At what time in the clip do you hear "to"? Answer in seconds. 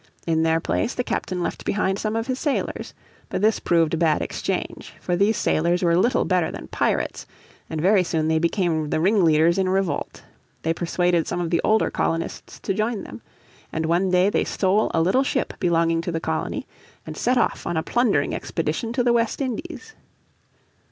12.61-12.73, 16.01-16.11, 18.93-19.03